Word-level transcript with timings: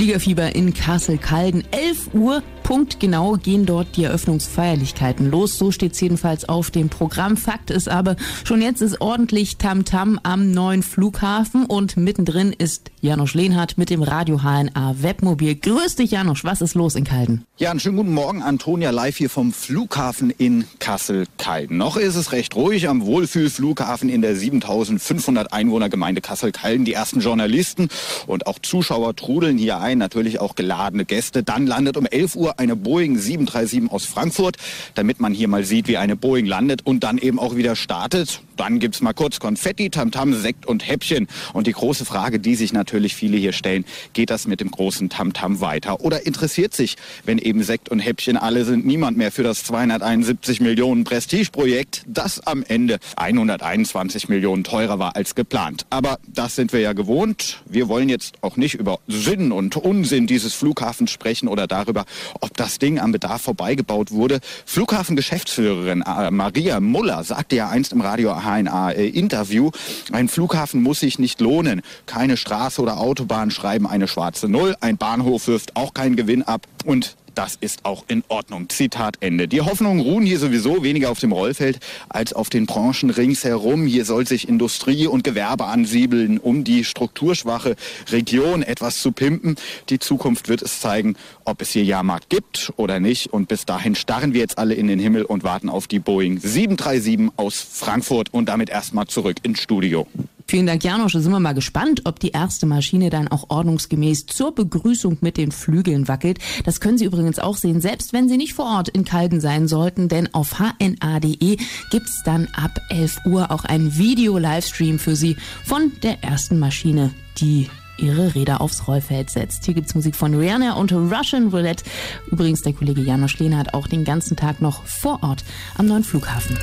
Fliegerfieber 0.00 0.54
in 0.54 0.72
Kassel-Calden. 0.72 1.62
11 1.72 2.14
Uhr 2.14 2.42
punktgenau 2.62 3.32
gehen 3.32 3.66
dort 3.66 3.98
die 3.98 4.04
Eröffnungsfeierlichkeiten 4.04 5.30
los. 5.30 5.58
So 5.58 5.72
steht 5.72 5.92
es 5.92 6.00
jedenfalls 6.00 6.48
auf 6.48 6.70
dem 6.70 6.88
Programm. 6.88 7.36
Fakt 7.36 7.70
ist 7.70 7.86
aber, 7.86 8.16
schon 8.44 8.62
jetzt 8.62 8.80
ist 8.80 9.02
ordentlich 9.02 9.58
Tamtam 9.58 10.14
-Tam 10.14 10.20
am 10.22 10.52
neuen 10.52 10.82
Flughafen 10.82 11.66
und 11.66 11.98
mittendrin 11.98 12.54
ist 12.56 12.90
Janosch 13.02 13.32
Lehnhardt 13.32 13.78
mit 13.78 13.88
dem 13.88 14.02
Radio 14.02 14.42
HNA 14.42 14.96
Webmobil. 15.00 15.54
Grüß 15.54 15.96
dich, 15.96 16.10
Janosch. 16.10 16.44
Was 16.44 16.60
ist 16.60 16.74
los 16.74 16.94
in 16.96 17.04
Calden? 17.04 17.46
Ja, 17.56 17.70
einen 17.70 17.80
schönen 17.80 17.96
guten 17.96 18.12
Morgen. 18.12 18.42
Antonia 18.42 18.90
live 18.90 19.16
hier 19.16 19.30
vom 19.30 19.54
Flughafen 19.54 20.28
in 20.28 20.66
Kassel-Calden. 20.80 21.78
Noch 21.78 21.96
ist 21.96 22.16
es 22.16 22.32
recht 22.32 22.54
ruhig 22.56 22.88
am 22.88 23.06
Wohlfühlflughafen 23.06 24.10
in 24.10 24.20
der 24.20 24.36
7500 24.36 25.50
Einwohnergemeinde 25.50 26.20
Kassel-Calden. 26.20 26.84
Die 26.84 26.92
ersten 26.92 27.20
Journalisten 27.20 27.88
und 28.26 28.46
auch 28.46 28.58
Zuschauer 28.58 29.16
trudeln 29.16 29.56
hier 29.56 29.80
ein, 29.80 29.96
natürlich 29.96 30.38
auch 30.38 30.54
geladene 30.54 31.06
Gäste. 31.06 31.42
Dann 31.42 31.66
landet 31.66 31.96
um 31.96 32.04
11 32.04 32.36
Uhr 32.36 32.58
eine 32.58 32.76
Boeing 32.76 33.16
737 33.16 33.90
aus 33.90 34.04
Frankfurt, 34.04 34.58
damit 34.94 35.20
man 35.20 35.32
hier 35.32 35.48
mal 35.48 35.64
sieht, 35.64 35.88
wie 35.88 35.96
eine 35.96 36.16
Boeing 36.16 36.44
landet 36.44 36.84
und 36.84 37.02
dann 37.02 37.16
eben 37.16 37.38
auch 37.38 37.56
wieder 37.56 37.76
startet. 37.76 38.42
Dann 38.60 38.78
gibt 38.78 38.94
es 38.94 39.00
mal 39.00 39.14
kurz 39.14 39.40
Konfetti, 39.40 39.88
Tamtam, 39.88 40.34
Sekt 40.34 40.66
und 40.66 40.86
Häppchen. 40.86 41.28
Und 41.54 41.66
die 41.66 41.72
große 41.72 42.04
Frage, 42.04 42.38
die 42.38 42.56
sich 42.56 42.74
natürlich 42.74 43.14
viele 43.14 43.38
hier 43.38 43.54
stellen, 43.54 43.86
geht 44.12 44.28
das 44.28 44.46
mit 44.46 44.60
dem 44.60 44.70
großen 44.70 45.08
Tamtam 45.08 45.62
weiter? 45.62 46.02
Oder 46.02 46.26
interessiert 46.26 46.74
sich, 46.74 46.96
wenn 47.24 47.38
eben 47.38 47.62
Sekt 47.62 47.88
und 47.88 48.00
Häppchen 48.00 48.36
alle 48.36 48.66
sind, 48.66 48.84
niemand 48.84 49.16
mehr 49.16 49.32
für 49.32 49.42
das 49.42 49.64
271 49.64 50.60
Millionen 50.60 51.04
Prestigeprojekt, 51.04 52.02
das 52.06 52.46
am 52.46 52.62
Ende 52.62 52.98
121 53.16 54.28
Millionen 54.28 54.62
teurer 54.62 54.98
war 54.98 55.16
als 55.16 55.34
geplant. 55.34 55.86
Aber 55.88 56.18
das 56.26 56.54
sind 56.54 56.74
wir 56.74 56.80
ja 56.80 56.92
gewohnt. 56.92 57.62
Wir 57.64 57.88
wollen 57.88 58.10
jetzt 58.10 58.34
auch 58.42 58.58
nicht 58.58 58.74
über 58.74 58.98
Sinn 59.08 59.52
und 59.52 59.74
Unsinn 59.76 60.26
dieses 60.26 60.52
Flughafens 60.52 61.10
sprechen 61.10 61.48
oder 61.48 61.66
darüber, 61.66 62.04
ob 62.42 62.54
das 62.58 62.78
Ding 62.78 62.98
am 62.98 63.12
Bedarf 63.12 63.40
vorbeigebaut 63.40 64.10
wurde. 64.10 64.40
Flughafengeschäftsführerin 64.66 66.02
äh, 66.02 66.30
Maria 66.30 66.78
Muller 66.80 67.24
sagte 67.24 67.56
ja 67.56 67.70
einst 67.70 67.94
im 67.94 68.02
Radio 68.02 68.32
HNA-Interview, 68.50 69.68
äh, 69.68 70.14
ein 70.14 70.28
Flughafen 70.28 70.82
muss 70.82 71.00
sich 71.00 71.18
nicht 71.18 71.40
lohnen. 71.40 71.82
Keine 72.06 72.36
Straße 72.36 72.80
oder 72.80 72.98
Autobahn 72.98 73.50
schreiben 73.50 73.86
eine 73.86 74.08
schwarze 74.08 74.48
Null. 74.48 74.76
Ein 74.80 74.96
Bahnhof 74.96 75.46
wirft 75.46 75.76
auch 75.76 75.94
keinen 75.94 76.16
Gewinn 76.16 76.42
ab. 76.42 76.66
Und 76.84 77.16
das 77.34 77.56
ist 77.60 77.84
auch 77.84 78.04
in 78.08 78.22
Ordnung. 78.28 78.68
Zitat 78.68 79.16
Ende. 79.20 79.48
Die 79.48 79.60
Hoffnungen 79.60 80.00
ruhen 80.00 80.24
hier 80.24 80.38
sowieso 80.38 80.82
weniger 80.82 81.10
auf 81.10 81.20
dem 81.20 81.32
Rollfeld 81.32 81.80
als 82.08 82.32
auf 82.32 82.50
den 82.50 82.66
Branchen 82.66 83.10
ringsherum. 83.10 83.86
Hier 83.86 84.04
soll 84.04 84.26
sich 84.26 84.48
Industrie 84.48 85.06
und 85.06 85.24
Gewerbe 85.24 85.66
ansiedeln, 85.66 86.38
um 86.38 86.64
die 86.64 86.84
strukturschwache 86.84 87.76
Region 88.10 88.62
etwas 88.62 89.00
zu 89.00 89.12
pimpen. 89.12 89.56
Die 89.88 89.98
Zukunft 89.98 90.48
wird 90.48 90.62
es 90.62 90.80
zeigen, 90.80 91.16
ob 91.44 91.62
es 91.62 91.70
hier 91.70 91.84
Jahrmarkt 91.84 92.28
gibt 92.28 92.72
oder 92.76 93.00
nicht. 93.00 93.32
Und 93.32 93.48
bis 93.48 93.66
dahin 93.66 93.94
starren 93.94 94.34
wir 94.34 94.40
jetzt 94.40 94.58
alle 94.58 94.74
in 94.74 94.86
den 94.86 94.98
Himmel 94.98 95.24
und 95.24 95.44
warten 95.44 95.68
auf 95.68 95.86
die 95.86 95.98
Boeing 95.98 96.38
737 96.40 97.30
aus 97.36 97.60
Frankfurt 97.60 98.32
und 98.32 98.48
damit 98.48 98.70
erstmal 98.70 99.06
zurück 99.06 99.36
ins 99.42 99.60
Studio. 99.60 100.06
Vielen 100.50 100.66
Dank, 100.66 100.82
Janosch. 100.82 101.12
Da 101.12 101.20
sind 101.20 101.30
wir 101.30 101.38
mal 101.38 101.54
gespannt, 101.54 102.02
ob 102.06 102.18
die 102.18 102.32
erste 102.32 102.66
Maschine 102.66 103.08
dann 103.08 103.28
auch 103.28 103.50
ordnungsgemäß 103.50 104.26
zur 104.26 104.52
Begrüßung 104.52 105.18
mit 105.20 105.36
den 105.36 105.52
Flügeln 105.52 106.08
wackelt. 106.08 106.40
Das 106.64 106.80
können 106.80 106.98
Sie 106.98 107.04
übrigens 107.04 107.38
auch 107.38 107.56
sehen, 107.56 107.80
selbst 107.80 108.12
wenn 108.12 108.28
Sie 108.28 108.36
nicht 108.36 108.54
vor 108.54 108.64
Ort 108.64 108.88
in 108.88 109.04
Kalden 109.04 109.40
sein 109.40 109.68
sollten, 109.68 110.08
denn 110.08 110.34
auf 110.34 110.58
hna.de 110.58 111.56
gibt's 111.92 112.22
dann 112.24 112.48
ab 112.52 112.80
11 112.88 113.18
Uhr 113.26 113.52
auch 113.52 113.64
einen 113.64 113.96
Video-Livestream 113.96 114.98
für 114.98 115.14
Sie 115.14 115.36
von 115.64 115.92
der 116.02 116.24
ersten 116.24 116.58
Maschine, 116.58 117.14
die 117.38 117.68
ihre 117.96 118.34
Räder 118.34 118.60
aufs 118.60 118.88
Rollfeld 118.88 119.30
setzt. 119.30 119.66
Hier 119.66 119.74
gibt's 119.74 119.94
Musik 119.94 120.16
von 120.16 120.34
Rihanna 120.34 120.72
und 120.72 120.92
Russian 120.92 121.50
Roulette. 121.50 121.84
Übrigens, 122.28 122.62
der 122.62 122.72
Kollege 122.72 123.02
Janosch 123.02 123.38
Lehner 123.38 123.58
hat 123.58 123.72
auch 123.72 123.86
den 123.86 124.02
ganzen 124.02 124.36
Tag 124.36 124.60
noch 124.60 124.84
vor 124.84 125.22
Ort 125.22 125.44
am 125.76 125.86
neuen 125.86 126.02
Flughafen. 126.02 126.58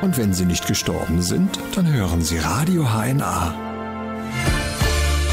Und 0.00 0.16
wenn 0.16 0.32
sie 0.32 0.44
nicht 0.44 0.66
gestorben 0.66 1.22
sind, 1.22 1.58
dann 1.74 1.92
hören 1.92 2.22
sie 2.22 2.38
Radio 2.38 2.84
HNA. 2.84 3.67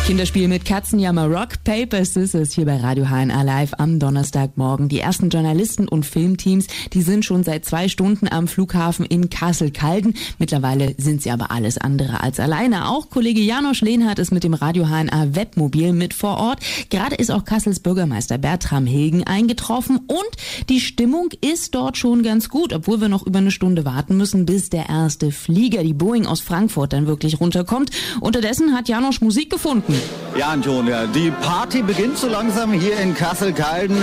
Kinderspiel 0.06 0.48
mit 0.48 0.66
Katzenjammer 0.66 1.26
Rock 1.26 1.64
Paper 1.64 2.06
Scissors 2.06 2.54
hier 2.54 2.66
bei 2.66 2.78
Radio 2.78 3.06
HNA 3.06 3.42
Live 3.42 3.74
am 3.80 3.98
Donnerstagmorgen. 3.98 4.88
Die 4.88 5.00
ersten 5.00 5.32
Journalisten 5.32 5.88
und 5.88 6.06
Filmteams, 6.06 6.68
die 6.94 7.02
sind 7.02 7.26
schon 7.26 7.44
seit 7.44 7.66
zwei 7.66 7.88
Stunden 7.88 8.28
am 8.28 8.48
Flughafen 8.48 9.04
in 9.08 9.32
Kassel-Calden. 9.32 10.14
Mittlerweile 10.38 10.94
sind 11.00 11.24
sie 11.24 11.32
aber 11.32 11.50
alles 11.50 11.80
andere 11.80 12.22
als 12.22 12.40
alleine. 12.40 12.88
Auch 12.88 13.10
Kollege 13.10 13.42
Janosch 13.42 13.82
Lehnhardt 13.82 14.20
ist 14.20 14.32
mit 14.32 14.44
dem 14.44 14.54
Radio 14.54 14.86
HNA 14.86 15.34
Webmobil 15.34 15.92
mit 15.92 16.14
vor 16.14 16.38
Ort. 16.38 16.60
Gerade 16.92 17.16
ist 17.16 17.32
auch 17.32 17.44
Kassels 17.44 17.80
Bürgermeister 17.80 18.38
Bertram 18.38 18.86
Hilgen 18.86 19.24
eingetroffen 19.24 19.98
und 19.98 20.70
die 20.70 20.82
Stimmung 20.82 21.30
ist 21.42 21.74
dort 21.74 21.98
schon 21.98 22.22
ganz 22.22 22.50
gut, 22.50 22.74
obwohl 22.74 23.02
wir 23.02 23.10
noch 23.10 23.26
über 23.26 23.40
eine 23.40 23.50
Stunde 23.50 23.86
warten 23.86 24.18
müssen, 24.18 24.46
bis 24.46 24.70
der 24.70 24.88
erste 24.88 25.32
Flieger, 25.32 25.82
die 25.82 25.96
Boeing 25.96 26.28
aus 26.28 26.42
Frankfurt, 26.42 26.94
dann 26.94 27.08
wirklich 27.08 27.40
runterkommt. 27.40 27.90
Unterdessen 28.22 28.76
hat 28.76 28.88
Janosch 28.88 29.22
Musik 29.22 29.50
gefunden. 29.50 29.95
Ja, 30.38 30.50
Antonia, 30.50 31.06
die 31.06 31.32
Party 31.32 31.82
beginnt 31.82 32.18
so 32.18 32.28
langsam 32.28 32.74
hier 32.74 33.00
in 33.00 33.16
Kassel-Calden. 33.16 33.98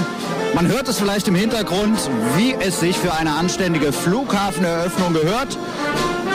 Man 0.54 0.66
hört 0.66 0.88
es 0.88 0.98
vielleicht 0.98 1.28
im 1.28 1.34
Hintergrund, 1.34 1.98
wie 2.36 2.54
es 2.54 2.80
sich 2.80 2.96
für 2.96 3.12
eine 3.12 3.32
anständige 3.32 3.92
Flughafeneröffnung 3.92 5.12
gehört. 5.12 5.58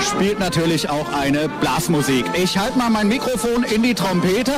Spielt 0.01 0.39
natürlich 0.39 0.89
auch 0.89 1.11
eine 1.13 1.49
Blasmusik. 1.49 2.25
Ich 2.33 2.57
halte 2.57 2.77
mal 2.77 2.91
mein 2.91 3.07
Mikrofon 3.07 3.63
in 3.63 3.81
die 3.81 3.95
Trompete. 3.95 4.51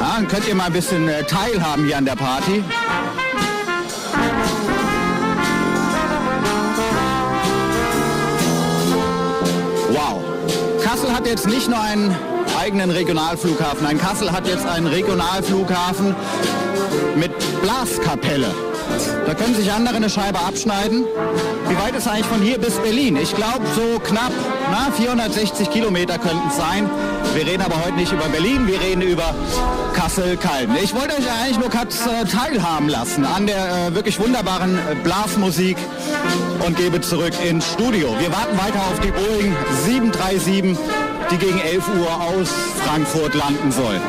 Ja, 0.00 0.14
dann 0.16 0.28
könnt 0.28 0.48
ihr 0.48 0.54
mal 0.54 0.66
ein 0.66 0.72
bisschen 0.72 1.08
äh, 1.08 1.22
teilhaben 1.22 1.84
hier 1.84 1.96
an 1.96 2.04
der 2.04 2.16
Party. 2.16 2.64
Wow. 9.90 10.22
Kassel 10.82 11.12
hat 11.12 11.26
jetzt 11.26 11.46
nicht 11.46 11.68
nur 11.68 11.80
einen 11.80 12.14
eigenen 12.64 12.90
Regionalflughafen. 12.90 13.86
Ein 13.86 13.98
Kassel 13.98 14.32
hat 14.32 14.48
jetzt 14.48 14.66
einen 14.66 14.86
Regionalflughafen 14.86 16.16
mit 17.14 17.30
Blaskapelle. 17.60 18.54
Da 19.26 19.34
können 19.34 19.54
sich 19.54 19.70
andere 19.70 19.96
eine 19.96 20.08
Scheibe 20.08 20.38
abschneiden. 20.38 21.04
Wie 21.68 21.76
weit 21.76 21.94
ist 21.94 22.08
eigentlich 22.08 22.24
von 22.24 22.40
hier 22.40 22.56
bis 22.56 22.76
Berlin? 22.76 23.16
Ich 23.16 23.34
glaube 23.36 23.60
so 23.74 23.98
knapp 23.98 24.32
na, 24.70 24.90
460 24.90 25.70
Kilometer 25.70 26.18
könnten 26.18 26.48
es 26.48 26.56
sein. 26.56 26.88
Wir 27.34 27.46
reden 27.46 27.62
aber 27.62 27.84
heute 27.84 27.96
nicht 27.96 28.12
über 28.12 28.28
Berlin, 28.28 28.66
wir 28.66 28.80
reden 28.80 29.02
über 29.02 29.34
Kassel-Calden. 29.92 30.76
Ich 30.82 30.94
wollte 30.94 31.18
euch 31.18 31.30
eigentlich 31.30 31.58
nur 31.58 31.68
kurz 31.68 32.06
äh, 32.06 32.24
teilhaben 32.24 32.88
lassen 32.88 33.26
an 33.26 33.46
der 33.46 33.88
äh, 33.88 33.94
wirklich 33.94 34.18
wunderbaren 34.18 34.78
äh, 34.78 34.94
Blasmusik 35.02 35.76
und 36.66 36.78
gebe 36.78 37.02
zurück 37.02 37.34
ins 37.46 37.70
Studio. 37.72 38.14
Wir 38.18 38.32
warten 38.32 38.56
weiter 38.56 38.80
auf 38.90 39.00
die 39.00 39.10
Boeing 39.10 39.54
737 39.84 40.78
die 41.30 41.38
gegen 41.38 41.58
11 41.58 41.88
Uhr 42.00 42.20
aus 42.20 42.50
Frankfurt 42.84 43.34
landen 43.34 43.72
soll. 43.72 44.00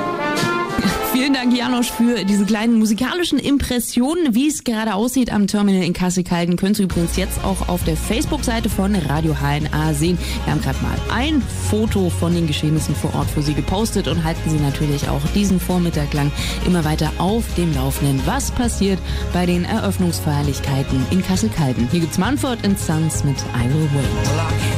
Vielen 1.15 1.33
Dank, 1.33 1.55
Janosch, 1.55 1.91
für 1.91 2.25
diese 2.25 2.43
kleinen 2.43 2.77
musikalischen 2.77 3.39
Impressionen. 3.39 4.35
Wie 4.35 4.49
es 4.49 4.65
gerade 4.65 4.95
aussieht 4.95 5.31
am 5.31 5.47
Terminal 5.47 5.83
in 5.83 5.93
Kassel-Calden, 5.93 6.57
könnt 6.57 6.77
ihr 6.77 6.83
übrigens 6.83 7.15
jetzt 7.15 7.41
auch 7.41 7.69
auf 7.69 7.85
der 7.85 7.95
Facebook-Seite 7.95 8.69
von 8.69 8.93
Radio 8.93 9.33
HNA 9.33 9.93
sehen. 9.93 10.17
Wir 10.43 10.51
haben 10.51 10.61
gerade 10.61 10.77
mal 10.81 10.97
ein 11.13 11.41
Foto 11.69 12.09
von 12.09 12.35
den 12.35 12.47
Geschehnissen 12.47 12.93
vor 12.95 13.15
Ort 13.15 13.29
für 13.29 13.41
Sie 13.41 13.53
gepostet 13.53 14.09
und 14.09 14.25
halten 14.25 14.49
Sie 14.49 14.59
natürlich 14.59 15.07
auch 15.07 15.21
diesen 15.33 15.57
Vormittag 15.57 16.13
lang 16.13 16.33
immer 16.65 16.83
weiter 16.83 17.09
auf 17.17 17.45
dem 17.55 17.73
Laufenden, 17.73 18.21
was 18.25 18.51
passiert 18.51 18.99
bei 19.31 19.45
den 19.45 19.63
Eröffnungsfeierlichkeiten 19.63 21.05
in 21.11 21.23
Kassel-Calden. 21.23 21.87
Hier 21.91 22.01
gibt's 22.01 22.17
Manford 22.17 22.59
Sons 22.77 23.23
mit 23.23 23.37
I 23.55 23.73
Will 23.73 23.89
Wait. 23.93 24.74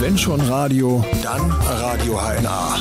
Wenn 0.00 0.18
schon 0.18 0.40
Radio, 0.40 1.04
dann 1.22 1.50
Radio 1.50 2.20
HNA. 2.20 2.78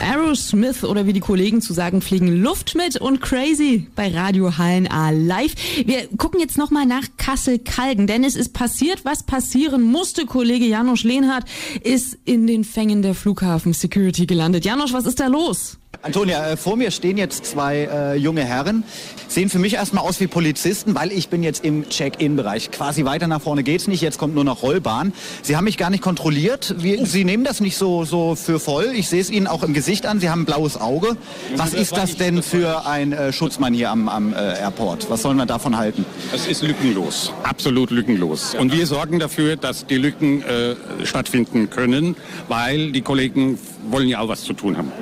Aerosmith 0.00 0.84
oder 0.84 1.06
wie 1.06 1.12
die 1.12 1.20
Kollegen 1.20 1.60
zu 1.60 1.72
sagen 1.72 2.02
pflegen, 2.02 2.42
Luft 2.42 2.74
mit 2.74 3.00
und 3.00 3.20
Crazy 3.20 3.86
bei 3.94 4.08
Radio 4.08 4.50
HNA 4.50 5.10
Live. 5.10 5.54
Wir 5.84 6.08
gucken 6.16 6.40
jetzt 6.40 6.58
nochmal 6.58 6.86
nach 6.86 7.04
Kassel-Calden, 7.16 8.06
denn 8.06 8.24
es 8.24 8.36
ist 8.36 8.52
passiert, 8.52 9.04
was 9.04 9.22
passieren 9.22 9.82
musste. 9.82 10.26
Kollege 10.26 10.66
Janosch 10.66 11.04
Lehnhardt 11.04 11.44
ist 11.82 12.18
in 12.24 12.46
den 12.46 12.64
Fängen 12.64 13.02
der 13.02 13.14
Flughafen 13.14 13.72
Security 13.72 14.26
gelandet. 14.26 14.64
Janosch, 14.64 14.92
was 14.92 15.06
ist 15.06 15.20
da 15.20 15.28
los? 15.28 15.78
Antonia, 16.02 16.52
äh, 16.52 16.56
vor 16.56 16.76
mir 16.76 16.92
stehen 16.92 17.18
jetzt 17.18 17.44
zwei 17.44 17.88
äh, 17.92 18.14
junge 18.14 18.44
Herren. 18.44 18.84
Sehen 19.26 19.50
für 19.50 19.58
mich 19.58 19.74
erstmal 19.74 20.04
aus 20.04 20.20
wie 20.20 20.26
Polizisten, 20.28 20.94
weil 20.94 21.10
ich 21.10 21.28
bin 21.28 21.42
jetzt 21.42 21.64
im 21.64 21.88
Check-in-Bereich. 21.88 22.70
Quasi 22.70 23.04
weiter 23.04 23.26
nach 23.26 23.42
vorne 23.42 23.62
geht's 23.64 23.88
nicht, 23.88 24.00
jetzt 24.00 24.16
kommt 24.16 24.34
nur 24.34 24.44
noch 24.44 24.62
Rollbahn. 24.62 25.12
Sie 25.42 25.56
haben 25.56 25.64
mich 25.64 25.76
gar 25.76 25.90
nicht 25.90 26.02
kontrolliert. 26.02 26.76
Wie, 26.78 27.04
Sie 27.04 27.24
nehmen 27.24 27.42
das 27.42 27.60
nicht 27.60 27.76
so, 27.76 28.04
so 28.04 28.36
für 28.36 28.60
voll. 28.60 28.92
Ich 28.94 29.08
sehe 29.08 29.20
es 29.20 29.28
Ihnen 29.28 29.48
auch 29.48 29.64
im 29.64 29.74
Gesicht 29.74 30.06
an. 30.06 30.20
Sie 30.20 30.30
haben 30.30 30.42
ein 30.42 30.44
blaues 30.46 30.80
Auge. 30.80 31.16
Was 31.56 31.74
ist 31.74 31.96
das 31.96 32.16
denn 32.16 32.42
für 32.42 32.86
ein 32.86 33.12
äh, 33.12 33.32
Schutzmann 33.32 33.74
hier 33.74 33.90
am, 33.90 34.08
am 34.08 34.32
äh, 34.32 34.36
Airport? 34.36 35.10
Was 35.10 35.22
sollen 35.22 35.36
wir 35.36 35.46
davon 35.46 35.76
halten? 35.76 36.06
Es 36.32 36.46
ist 36.46 36.62
lückenlos, 36.62 37.32
absolut 37.42 37.90
lückenlos. 37.90 38.54
Und 38.54 38.72
wir 38.72 38.86
sorgen 38.86 39.18
dafür, 39.18 39.56
dass 39.56 39.84
die 39.84 39.98
Lücken 39.98 40.42
äh, 40.42 40.76
stattfinden 41.04 41.70
können, 41.70 42.16
weil 42.46 42.92
die 42.92 43.02
Kollegen 43.02 43.58
wollen 43.90 44.08
ja 44.08 44.20
auch 44.20 44.28
was 44.28 44.44
zu 44.44 44.52
tun 44.52 44.78
haben. 44.78 44.92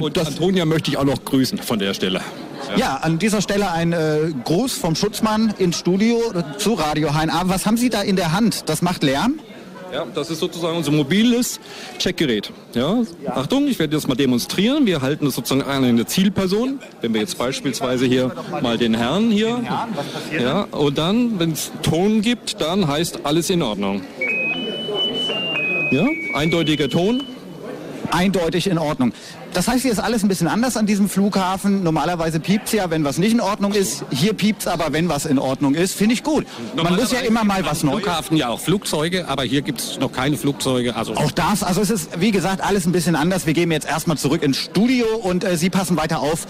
Und 0.00 0.18
Antonia 0.18 0.64
möchte 0.64 0.90
ich 0.90 0.96
auch 0.96 1.04
noch 1.04 1.24
grüßen 1.24 1.58
von 1.58 1.78
der 1.78 1.94
Stelle. 1.94 2.20
Ja, 2.76 2.96
an 2.96 3.18
dieser 3.18 3.42
Stelle 3.42 3.70
ein 3.70 3.92
äh, 3.92 4.32
Gruß 4.44 4.72
vom 4.78 4.94
Schutzmann 4.94 5.54
ins 5.58 5.78
Studio 5.78 6.18
äh, 6.34 6.58
zu 6.58 6.74
Radio 6.74 7.12
HNA. 7.12 7.42
Was 7.46 7.66
haben 7.66 7.76
Sie 7.76 7.90
da 7.90 8.02
in 8.02 8.16
der 8.16 8.32
Hand? 8.32 8.68
Das 8.68 8.82
macht 8.82 9.02
Lärm? 9.02 9.38
Ja, 9.94 10.04
das 10.12 10.28
ist 10.28 10.40
sozusagen 10.40 10.76
unser 10.76 10.90
mobiles 10.90 11.60
Checkgerät. 11.98 12.50
Ja? 12.74 13.02
Achtung, 13.26 13.68
ich 13.68 13.78
werde 13.78 13.94
das 13.94 14.08
mal 14.08 14.16
demonstrieren. 14.16 14.86
Wir 14.86 15.02
halten 15.02 15.24
das 15.24 15.36
sozusagen 15.36 15.62
an 15.62 15.84
eine 15.84 16.04
Zielperson. 16.04 16.80
Wenn 17.00 17.14
wir 17.14 17.20
jetzt 17.20 17.38
beispielsweise 17.38 18.04
hier 18.04 18.34
mal 18.60 18.76
den 18.76 18.94
Herrn 18.94 19.30
hier. 19.30 19.62
Ja, 20.36 20.62
und 20.62 20.98
dann, 20.98 21.38
wenn 21.38 21.52
es 21.52 21.70
Ton 21.82 22.22
gibt, 22.22 22.60
dann 22.60 22.88
heißt 22.88 23.20
alles 23.22 23.50
in 23.50 23.62
Ordnung. 23.62 24.02
Ja, 25.92 26.08
eindeutiger 26.34 26.88
Ton. 26.88 27.22
Eindeutig 28.10 28.66
in 28.66 28.78
Ordnung. 28.78 29.12
Das 29.54 29.68
heißt, 29.68 29.82
hier 29.82 29.92
ist 29.92 30.00
alles 30.00 30.24
ein 30.24 30.28
bisschen 30.28 30.48
anders 30.48 30.76
an 30.76 30.84
diesem 30.84 31.08
Flughafen. 31.08 31.84
Normalerweise 31.84 32.40
piept's 32.40 32.72
ja, 32.72 32.90
wenn 32.90 33.04
was 33.04 33.18
nicht 33.18 33.32
in 33.32 33.40
Ordnung 33.40 33.72
ist. 33.72 34.04
Hier 34.10 34.34
piept's 34.34 34.66
aber, 34.66 34.92
wenn 34.92 35.08
was 35.08 35.26
in 35.26 35.38
Ordnung 35.38 35.74
ist. 35.74 35.94
Finde 35.94 36.14
ich 36.14 36.24
gut. 36.24 36.44
Man 36.74 36.96
muss 36.96 37.12
ja 37.12 37.20
immer 37.20 37.44
mal 37.44 37.64
was 37.64 37.84
Neues. 37.84 38.02
Flughafen 38.02 38.36
ja 38.36 38.48
auch 38.48 38.58
Flugzeuge, 38.60 39.28
aber 39.28 39.44
hier 39.44 39.62
gibt 39.62 39.80
es 39.80 40.00
noch 40.00 40.10
keine 40.10 40.36
Flugzeuge. 40.36 40.96
Also 40.96 41.14
Auch 41.14 41.30
das, 41.30 41.62
also 41.62 41.80
es 41.80 41.90
ist, 41.90 42.20
wie 42.20 42.32
gesagt, 42.32 42.62
alles 42.62 42.84
ein 42.84 42.92
bisschen 42.92 43.14
anders. 43.14 43.46
Wir 43.46 43.54
gehen 43.54 43.70
jetzt 43.70 43.86
erstmal 43.86 44.18
zurück 44.18 44.42
ins 44.42 44.56
Studio 44.56 45.06
und 45.22 45.44
äh, 45.44 45.56
Sie 45.56 45.70
passen 45.70 45.96
weiter 45.96 46.18
auf, 46.18 46.46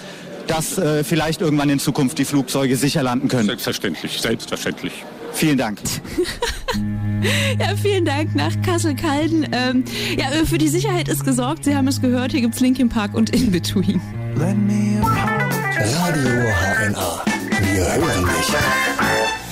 dass 0.47 0.79
äh, 0.79 1.05
vielleicht 1.05 1.43
irgendwann 1.43 1.69
in 1.69 1.79
Zukunft 1.79 2.19
die 2.19 2.25
Flugzeuge 2.25 2.77
sicher 2.77 3.03
landen 3.03 3.29
können. 3.29 3.47
selbstverständlich, 3.47 4.19
selbstverständlich. 4.21 5.05
Vielen 5.33 5.59
Dank. 5.59 5.79
Ja, 7.59 7.77
vielen 7.77 8.05
Dank 8.05 8.35
nach 8.35 8.61
Kassel-Calden. 8.63 9.47
Ähm, 9.53 9.85
ja, 10.19 10.31
äh, 10.31 10.45
für 10.45 10.59
die 10.59 10.69
Sicherheit 10.69 11.09
ist 11.09 11.25
gesorgt. 11.25 11.65
Sie 11.65 11.77
haben 11.77 11.87
es 11.89 12.01
gehört. 12.01 12.33
Hier 12.33 12.41
gibt's 12.41 12.61
Linkin 12.61 12.89
Park 12.89 13.15
und 13.15 13.31
In 13.31 13.51
Between. 13.51 14.01
Radio 14.37 16.31
HNA. 16.51 17.25
Wir 17.75 17.85
hören 17.95 18.25
dich. 18.25 19.44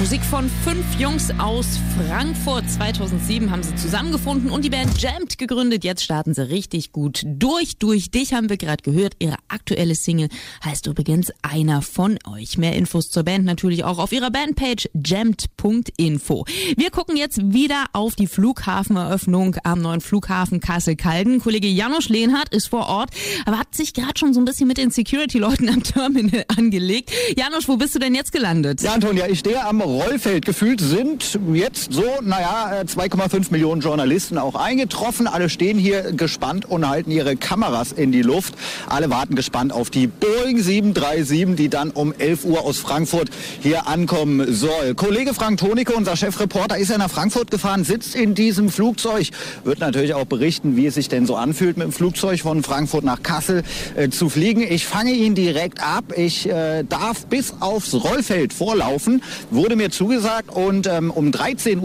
Musik 0.00 0.22
von 0.22 0.50
fünf 0.64 0.98
Jungs 0.98 1.30
aus 1.38 1.78
Frankfurt. 1.94 2.64
2007 2.70 3.50
haben 3.50 3.62
sie 3.62 3.76
zusammengefunden 3.76 4.50
und 4.50 4.64
die 4.64 4.70
Band 4.70 4.98
Jammed 4.98 5.36
gegründet. 5.36 5.84
Jetzt 5.84 6.02
starten 6.02 6.32
sie 6.32 6.48
richtig 6.48 6.92
gut 6.92 7.22
durch. 7.26 7.76
Durch 7.76 8.10
dich 8.10 8.32
haben 8.32 8.48
wir 8.48 8.56
gerade 8.56 8.82
gehört. 8.82 9.12
Ihre 9.18 9.36
aktuelle 9.48 9.94
Single 9.94 10.30
heißt 10.64 10.86
übrigens 10.86 11.30
Einer 11.42 11.82
von 11.82 12.18
euch. 12.26 12.56
Mehr 12.56 12.76
Infos 12.76 13.10
zur 13.10 13.24
Band 13.24 13.44
natürlich 13.44 13.84
auch 13.84 13.98
auf 13.98 14.10
ihrer 14.12 14.30
Bandpage 14.30 14.88
jammed.info. 14.94 16.46
Wir 16.78 16.90
gucken 16.90 17.18
jetzt 17.18 17.52
wieder 17.52 17.84
auf 17.92 18.14
die 18.16 18.26
Flughafeneröffnung 18.26 19.56
am 19.64 19.82
neuen 19.82 20.00
Flughafen 20.00 20.60
Kassel-Calden. 20.60 21.40
Kollege 21.40 21.68
Janosch 21.68 22.08
Lehnhardt 22.08 22.54
ist 22.54 22.68
vor 22.68 22.86
Ort, 22.86 23.10
aber 23.44 23.58
hat 23.58 23.74
sich 23.74 23.92
gerade 23.92 24.18
schon 24.18 24.32
so 24.32 24.40
ein 24.40 24.46
bisschen 24.46 24.66
mit 24.66 24.78
den 24.78 24.90
Security-Leuten 24.90 25.68
am 25.68 25.82
Terminal 25.82 26.46
angelegt. 26.56 27.12
Janosch, 27.36 27.68
wo 27.68 27.76
bist 27.76 27.94
du 27.94 27.98
denn 27.98 28.14
jetzt 28.14 28.32
gelandet? 28.32 28.80
Ja, 28.80 28.94
Antonia, 28.94 29.28
ich 29.28 29.40
stehe 29.40 29.62
am 29.62 29.89
Rollfeld. 29.90 30.46
Gefühlt 30.46 30.80
sind 30.80 31.38
jetzt 31.52 31.92
so, 31.92 32.04
naja, 32.22 32.80
äh, 32.80 32.84
2,5 32.84 33.50
Millionen 33.50 33.80
Journalisten 33.80 34.38
auch 34.38 34.54
eingetroffen. 34.54 35.26
Alle 35.26 35.48
stehen 35.48 35.78
hier 35.78 36.12
gespannt 36.12 36.64
und 36.64 36.88
halten 36.88 37.10
ihre 37.10 37.36
Kameras 37.36 37.90
in 37.92 38.12
die 38.12 38.22
Luft. 38.22 38.54
Alle 38.88 39.10
warten 39.10 39.34
gespannt 39.34 39.72
auf 39.72 39.90
die 39.90 40.06
Boeing 40.06 40.62
737, 40.62 41.56
die 41.56 41.68
dann 41.68 41.90
um 41.90 42.14
11 42.16 42.44
Uhr 42.44 42.62
aus 42.62 42.78
Frankfurt 42.78 43.30
hier 43.60 43.88
ankommen 43.88 44.54
soll. 44.54 44.94
Kollege 44.94 45.34
Frank 45.34 45.58
Tonicke, 45.58 45.92
unser 45.92 46.16
Chefreporter, 46.16 46.78
ist 46.78 46.90
ja 46.90 46.98
nach 46.98 47.10
Frankfurt 47.10 47.50
gefahren, 47.50 47.84
sitzt 47.84 48.14
in 48.14 48.34
diesem 48.34 48.70
Flugzeug, 48.70 49.28
wird 49.64 49.80
natürlich 49.80 50.14
auch 50.14 50.26
berichten, 50.26 50.76
wie 50.76 50.86
es 50.86 50.94
sich 50.94 51.08
denn 51.08 51.26
so 51.26 51.34
anfühlt, 51.34 51.76
mit 51.76 51.86
dem 51.86 51.92
Flugzeug 51.92 52.40
von 52.40 52.62
Frankfurt 52.62 53.04
nach 53.04 53.22
Kassel 53.22 53.64
äh, 53.96 54.08
zu 54.08 54.28
fliegen. 54.28 54.62
Ich 54.62 54.86
fange 54.86 55.12
ihn 55.12 55.34
direkt 55.34 55.82
ab. 55.82 56.04
Ich 56.16 56.48
äh, 56.48 56.84
darf 56.84 57.26
bis 57.26 57.54
aufs 57.58 57.94
Rollfeld 57.94 58.52
vorlaufen, 58.52 59.22
wurde 59.50 59.79
mir 59.80 59.90
zugesagt 59.90 60.50
und 60.50 60.86
ähm, 60.86 61.10
um 61.10 61.30
13.45 61.30 61.80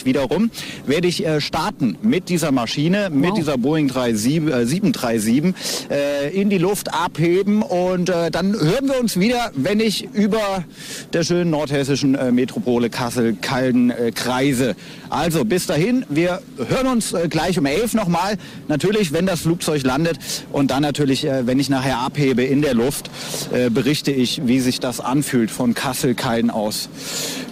Uhr 0.00 0.06
wiederum 0.06 0.50
werde 0.86 1.06
ich 1.06 1.22
äh, 1.26 1.38
starten 1.38 1.98
mit 2.00 2.30
dieser 2.30 2.50
Maschine, 2.50 3.10
mit 3.10 3.36
dieser 3.36 3.58
Boeing 3.58 3.90
37, 3.90 4.36
äh, 4.36 4.64
737 4.64 5.54
äh, 5.90 6.30
in 6.30 6.48
die 6.48 6.56
Luft 6.56 6.94
abheben 6.94 7.60
und 7.60 8.08
äh, 8.08 8.30
dann 8.30 8.54
hören 8.54 8.88
wir 8.88 8.98
uns 9.00 9.20
wieder, 9.20 9.50
wenn 9.54 9.80
ich 9.80 10.08
über 10.14 10.64
der 11.12 11.24
schönen 11.24 11.50
nordhessischen 11.50 12.14
äh, 12.14 12.32
Metropole 12.32 12.88
Kassel-Calden 12.88 13.90
äh, 13.90 14.10
kreise. 14.12 14.74
Also 15.10 15.44
bis 15.44 15.66
dahin, 15.66 16.06
wir 16.08 16.40
hören 16.56 16.86
uns 16.86 17.12
äh, 17.12 17.28
gleich 17.28 17.58
um 17.58 17.66
11 17.66 17.92
nochmal, 17.92 18.38
natürlich, 18.68 19.12
wenn 19.12 19.26
das 19.26 19.40
Flugzeug 19.40 19.82
landet 19.82 20.18
und 20.52 20.70
dann 20.70 20.82
natürlich, 20.82 21.26
äh, 21.26 21.46
wenn 21.46 21.58
ich 21.58 21.68
nachher 21.68 21.98
abhebe 21.98 22.44
in 22.44 22.62
der 22.62 22.72
Luft, 22.72 23.10
äh, 23.52 23.68
berichte 23.68 24.10
ich, 24.10 24.46
wie 24.46 24.60
sich 24.60 24.80
das 24.80 25.00
anfühlt, 25.00 25.50
von 25.50 25.74
Kassel-Calden 25.74 26.50
aus 26.50 26.67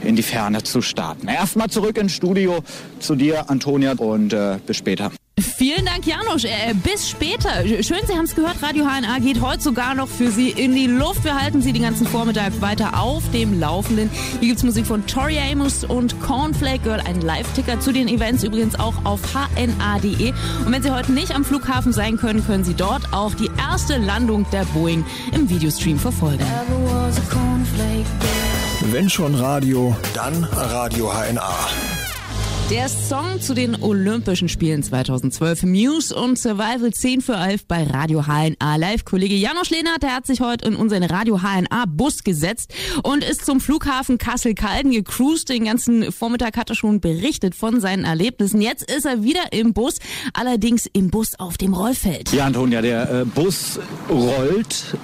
in 0.03 0.17
die 0.17 0.23
Ferne 0.23 0.63
zu 0.63 0.83
starten. 0.83 1.29
Erstmal 1.29 1.69
zurück 1.69 1.99
ins 1.99 2.13
Studio 2.13 2.63
zu 3.01 3.15
dir, 3.15 3.51
Antonia, 3.51 3.93
und 3.93 4.33
äh, 4.33 4.59
bis 4.67 4.77
später. 4.77 5.11
Vielen 5.39 5.85
Dank, 5.87 6.07
Janosch. 6.07 6.45
Äh, 6.45 6.75
bis 6.75 7.09
später. 7.09 7.51
Schön, 7.83 8.01
Sie 8.07 8.15
haben 8.15 8.25
es 8.25 8.35
gehört. 8.35 8.63
Radio 8.63 8.85
HNA 8.85 9.19
geht 9.21 9.41
heute 9.41 9.63
sogar 9.63 9.95
noch 9.95 10.09
für 10.09 10.31
Sie 10.31 10.51
in 10.51 10.75
die 10.75 10.87
Luft. 10.87 11.25
Wir 11.25 11.41
halten 11.41 11.63
Sie 11.63 11.73
den 11.73 11.83
ganzen 11.83 12.07
Vormittag 12.07 12.61
weiter 12.61 13.01
auf 13.01 13.23
dem 13.33 13.59
Laufenden. 13.59 14.11
Hier 14.41 14.49
gibt's 14.49 14.63
Musik 14.63 14.87
von 14.87 15.07
Tori 15.07 15.39
Amos 15.39 15.85
und 15.85 16.21
Cornflake 16.21 16.81
Girl. 16.81 17.01
Ein 17.01 17.21
Live-Ticker 17.21 17.81
zu 17.81 17.93
den 17.93 18.09
Events 18.09 18.45
übrigens 18.45 18.79
auch 18.79 19.05
auf 19.05 19.21
hna.de. 19.35 20.33
Und 20.65 20.73
wenn 20.73 20.83
Sie 20.83 20.91
heute 20.91 21.13
nicht 21.13 21.35
am 21.35 21.45
Flughafen 21.45 21.93
sein 21.93 22.17
können, 22.19 22.45
können 22.45 22.65
Sie 22.65 22.75
dort 22.75 23.13
auch 23.13 23.35
die 23.35 23.51
erste 23.59 23.97
Landung 23.97 24.47
der 24.53 24.65
Boeing 24.67 25.05
im 25.33 25.49
Videostream 25.49 25.99
verfolgen. 25.99 26.45
Wenn 28.93 29.11
schon 29.11 29.35
Radio, 29.35 29.97
dann 30.15 30.45
Radio 30.45 31.13
HNA. 31.13 31.96
Der 32.69 32.89
Song 32.89 33.41
zu 33.41 33.55
den 33.55 33.81
Olympischen 33.81 34.49
Spielen 34.49 34.83
2012, 34.83 35.63
Muse 35.63 36.13
und 36.13 36.37
Survival 36.37 36.93
10 36.93 37.21
für 37.21 37.35
11 37.35 37.65
bei 37.69 37.85
Radio 37.85 38.25
HNA 38.25 38.75
Live. 38.75 39.05
Kollege 39.05 39.37
Janosch 39.37 39.71
Lehnert, 39.71 40.03
der 40.03 40.17
hat 40.17 40.27
sich 40.27 40.41
heute 40.41 40.67
in 40.67 40.75
unseren 40.75 41.05
Radio 41.05 41.39
HNA 41.39 41.85
Bus 41.87 42.25
gesetzt 42.25 42.75
und 43.05 43.23
ist 43.23 43.47
zum 43.47 43.61
Flughafen 43.61 44.19
Kassel-Calden 44.19 44.91
gecruised. 44.91 45.49
Den 45.49 45.67
ganzen 45.67 46.11
Vormittag 46.11 46.57
hat 46.57 46.69
er 46.69 46.75
schon 46.75 47.01
berichtet 47.01 47.55
von 47.55 47.81
seinen 47.81 48.05
Erlebnissen. 48.05 48.61
Jetzt 48.61 48.91
ist 48.91 49.07
er 49.07 49.23
wieder 49.23 49.53
im 49.53 49.73
Bus, 49.73 49.99
allerdings 50.33 50.87
im 50.93 51.11
Bus 51.11 51.39
auf 51.39 51.59
dem 51.59 51.73
Rollfeld. 51.73 52.33
Ja, 52.33 52.47
Antonia, 52.47 52.83
der 52.83 53.21
äh, 53.21 53.25
Bus 53.25 53.79
rollt. 54.11 54.97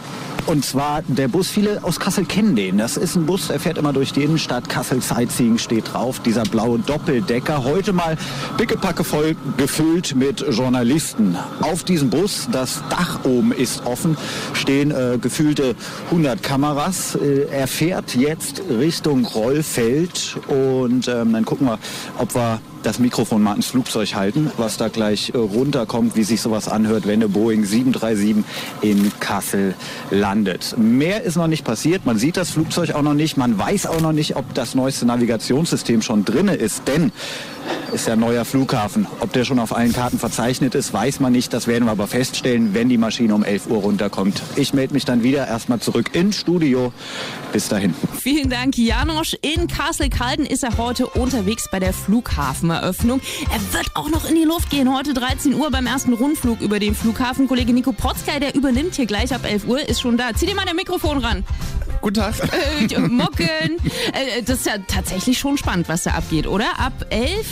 Und 0.46 0.64
zwar 0.64 1.02
der 1.02 1.28
Bus, 1.28 1.48
viele 1.48 1.84
aus 1.84 2.00
Kassel 2.00 2.24
kennen 2.24 2.56
den. 2.56 2.78
Das 2.78 2.96
ist 2.96 3.14
ein 3.14 3.26
Bus, 3.26 3.46
der 3.46 3.60
fährt 3.60 3.78
immer 3.78 3.92
durch 3.92 4.12
die 4.12 4.24
Innenstadt. 4.24 4.68
Kassel 4.68 5.00
Sightseeing 5.00 5.58
steht 5.58 5.92
drauf. 5.92 6.18
Dieser 6.20 6.42
blaue 6.42 6.80
Doppeldecker. 6.80 7.51
Heute 7.58 7.92
mal 7.92 8.16
pickepacke 8.56 9.04
voll 9.04 9.36
gefüllt 9.56 10.14
mit 10.14 10.44
Journalisten. 10.50 11.36
Auf 11.60 11.84
diesem 11.84 12.10
Bus, 12.10 12.48
das 12.50 12.82
Dach 12.88 13.24
oben 13.24 13.52
ist 13.52 13.84
offen, 13.84 14.16
stehen 14.54 14.90
äh, 14.90 15.18
gefühlte 15.20 15.74
100 16.06 16.42
Kameras. 16.42 17.14
Äh, 17.16 17.48
er 17.50 17.66
fährt 17.66 18.14
jetzt 18.14 18.62
Richtung 18.70 19.26
Rollfeld. 19.26 20.38
Und 20.48 21.08
ähm, 21.08 21.32
dann 21.32 21.44
gucken 21.44 21.66
wir, 21.66 21.78
ob 22.18 22.34
wir 22.34 22.60
das 22.82 22.98
Mikrofon 22.98 23.42
mal 23.42 23.54
ins 23.54 23.66
Flugzeug 23.66 24.14
halten, 24.14 24.50
was 24.56 24.76
da 24.76 24.88
gleich 24.88 25.32
äh, 25.34 25.38
runterkommt, 25.38 26.16
wie 26.16 26.24
sich 26.24 26.40
sowas 26.40 26.68
anhört, 26.68 27.06
wenn 27.06 27.20
eine 27.20 27.28
Boeing 27.28 27.64
737 27.64 28.44
in 28.82 29.12
Kassel 29.20 29.74
landet. 30.10 30.74
Mehr 30.78 31.22
ist 31.22 31.36
noch 31.36 31.46
nicht 31.46 31.64
passiert, 31.64 32.04
man 32.04 32.18
sieht 32.18 32.36
das 32.36 32.50
Flugzeug 32.50 32.94
auch 32.94 33.02
noch 33.02 33.14
nicht, 33.14 33.36
man 33.36 33.58
weiß 33.58 33.86
auch 33.86 34.00
noch 34.00 34.12
nicht, 34.12 34.36
ob 34.36 34.54
das 34.54 34.74
neueste 34.74 35.06
Navigationssystem 35.06 36.02
schon 36.02 36.24
drinne 36.24 36.54
ist, 36.54 36.88
denn 36.88 37.12
ist 37.92 38.06
ja 38.06 38.14
ein 38.14 38.20
neuer 38.20 38.44
Flughafen. 38.44 39.06
Ob 39.20 39.32
der 39.32 39.44
schon 39.44 39.58
auf 39.58 39.76
allen 39.76 39.92
Karten 39.92 40.18
verzeichnet 40.18 40.74
ist, 40.74 40.92
weiß 40.92 41.20
man 41.20 41.32
nicht. 41.32 41.52
Das 41.52 41.66
werden 41.66 41.84
wir 41.84 41.92
aber 41.92 42.06
feststellen, 42.06 42.74
wenn 42.74 42.88
die 42.88 42.98
Maschine 42.98 43.34
um 43.34 43.44
11 43.44 43.66
Uhr 43.68 43.78
runterkommt. 43.78 44.42
Ich 44.56 44.72
melde 44.72 44.94
mich 44.94 45.04
dann 45.04 45.22
wieder 45.22 45.46
erstmal 45.46 45.80
zurück 45.80 46.14
ins 46.14 46.36
Studio. 46.36 46.92
Bis 47.52 47.68
dahin. 47.68 47.94
Vielen 48.18 48.48
Dank, 48.48 48.78
Janosch. 48.78 49.36
In 49.42 49.68
Kassel-Calden 49.68 50.46
ist 50.46 50.64
er 50.64 50.78
heute 50.78 51.06
unterwegs 51.06 51.68
bei 51.70 51.80
der 51.80 51.92
Flughafeneröffnung. 51.92 53.20
Er 53.52 53.74
wird 53.74 53.90
auch 53.94 54.08
noch 54.08 54.28
in 54.28 54.36
die 54.36 54.44
Luft 54.44 54.70
gehen. 54.70 54.94
Heute 54.94 55.12
13 55.12 55.54
Uhr 55.54 55.70
beim 55.70 55.86
ersten 55.86 56.14
Rundflug 56.14 56.60
über 56.60 56.78
den 56.78 56.94
Flughafen. 56.94 57.46
Kollege 57.46 57.72
Nico 57.72 57.92
Protzkei, 57.92 58.38
der 58.38 58.54
übernimmt 58.54 58.94
hier 58.94 59.06
gleich 59.06 59.34
ab 59.34 59.44
11 59.44 59.66
Uhr, 59.66 59.86
ist 59.88 60.00
schon 60.00 60.16
da. 60.16 60.32
Zieh 60.34 60.46
dir 60.46 60.54
mal 60.54 60.64
dein 60.64 60.76
Mikrofon 60.76 61.18
ran. 61.18 61.44
Guten 62.00 62.14
Tag. 62.14 62.34
Äh, 62.40 62.98
Mocken. 62.98 63.76
Äh, 64.12 64.42
das 64.42 64.58
ist 64.58 64.66
ja 64.66 64.74
tatsächlich 64.88 65.38
schon 65.38 65.56
spannend, 65.56 65.88
was 65.88 66.02
da 66.02 66.12
abgeht, 66.12 66.46
oder? 66.46 66.78
Ab 66.78 66.92
11 67.10 67.46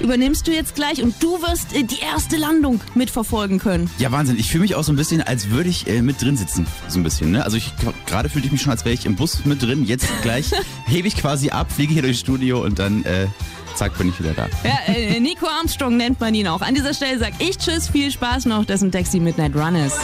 übernimmst 0.00 0.46
du 0.46 0.52
jetzt 0.52 0.74
gleich 0.74 1.02
und 1.02 1.22
du 1.22 1.40
wirst 1.42 1.74
äh, 1.74 1.82
die 1.82 2.00
erste 2.00 2.36
Landung 2.36 2.80
mitverfolgen 2.94 3.58
können. 3.58 3.90
Ja, 3.98 4.12
Wahnsinn. 4.12 4.38
Ich 4.38 4.50
fühle 4.50 4.62
mich 4.62 4.74
auch 4.74 4.84
so 4.84 4.92
ein 4.92 4.96
bisschen, 4.96 5.22
als 5.22 5.50
würde 5.50 5.68
ich 5.68 5.86
äh, 5.86 6.02
mit 6.02 6.22
drin 6.22 6.36
sitzen. 6.36 6.66
So 6.88 6.98
ein 6.98 7.02
bisschen, 7.02 7.30
ne? 7.30 7.44
Also 7.44 7.56
ich 7.56 7.72
gerade 8.06 8.28
fühlte 8.28 8.46
ich 8.46 8.52
mich 8.52 8.62
schon, 8.62 8.72
als 8.72 8.84
wäre 8.84 8.94
ich 8.94 9.06
im 9.06 9.16
Bus 9.16 9.44
mit 9.44 9.62
drin. 9.62 9.84
Jetzt 9.84 10.06
gleich 10.22 10.50
hebe 10.86 11.08
ich 11.08 11.16
quasi 11.16 11.50
ab, 11.50 11.70
fliege 11.72 11.92
hier 11.92 12.02
durchs 12.02 12.20
Studio 12.20 12.62
und 12.64 12.78
dann 12.78 13.04
äh, 13.04 13.26
zack, 13.74 13.96
bin 13.96 14.08
ich 14.08 14.18
wieder 14.18 14.32
da. 14.34 14.48
Ja, 14.64 14.92
äh, 14.92 15.20
Nico 15.20 15.46
Armstrong 15.46 15.96
nennt 15.96 16.20
man 16.20 16.34
ihn 16.34 16.48
auch. 16.48 16.60
An 16.60 16.74
dieser 16.74 16.94
Stelle 16.94 17.18
sag 17.18 17.32
ich 17.38 17.58
Tschüss, 17.58 17.88
viel 17.88 18.10
Spaß 18.10 18.46
noch, 18.46 18.64
dass 18.64 18.82
ein 18.82 18.92
Taxi 18.92 19.20
Midnight 19.20 19.54
Run 19.54 19.76
ist. 19.76 19.98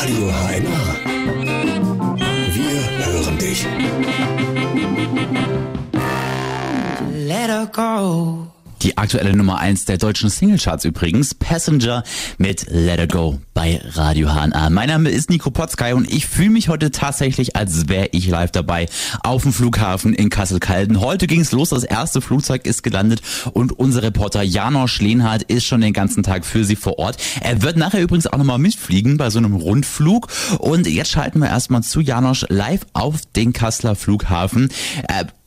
Radio 0.00 0.30
HNA. 0.30 0.96
Wir 2.52 3.06
hören 3.06 3.38
dich. 3.38 3.66
Die 8.82 8.96
aktuelle 8.96 9.36
Nummer 9.36 9.58
1 9.58 9.84
der 9.84 9.98
deutschen 9.98 10.30
Singlecharts 10.30 10.86
übrigens, 10.86 11.34
Passenger 11.34 12.02
mit 12.38 12.66
Let 12.70 12.98
It 12.98 13.12
Go 13.12 13.38
bei 13.52 13.78
Radio 13.92 14.28
HNA. 14.28 14.70
Mein 14.70 14.88
Name 14.88 15.10
ist 15.10 15.28
Nico 15.28 15.50
Potzkei 15.50 15.94
und 15.94 16.10
ich 16.10 16.26
fühle 16.26 16.48
mich 16.48 16.70
heute 16.70 16.90
tatsächlich, 16.90 17.56
als 17.56 17.90
wäre 17.90 18.08
ich 18.12 18.26
live 18.28 18.52
dabei 18.52 18.88
auf 19.22 19.42
dem 19.42 19.52
Flughafen 19.52 20.14
in 20.14 20.30
Kassel-Calden. 20.30 21.00
Heute 21.00 21.26
ging's 21.26 21.52
los, 21.52 21.68
das 21.70 21.84
erste 21.84 22.22
Flugzeug 22.22 22.64
ist 22.64 22.82
gelandet 22.82 23.20
und 23.52 23.72
unser 23.78 24.02
Reporter 24.02 24.42
Janosch 24.42 25.00
Lehnhardt 25.00 25.42
ist 25.42 25.66
schon 25.66 25.82
den 25.82 25.92
ganzen 25.92 26.22
Tag 26.22 26.46
für 26.46 26.64
Sie 26.64 26.76
vor 26.76 26.98
Ort. 26.98 27.18
Er 27.42 27.60
wird 27.60 27.76
nachher 27.76 28.00
übrigens 28.00 28.26
auch 28.26 28.38
nochmal 28.38 28.58
mitfliegen 28.58 29.18
bei 29.18 29.28
so 29.28 29.38
einem 29.38 29.54
Rundflug 29.54 30.28
und 30.58 30.86
jetzt 30.86 31.10
schalten 31.10 31.40
wir 31.40 31.48
erstmal 31.48 31.82
zu 31.82 32.00
Janosch 32.00 32.46
live 32.48 32.86
auf 32.94 33.16
den 33.36 33.52
Kasseler 33.52 33.94
Flughafen. 33.94 34.70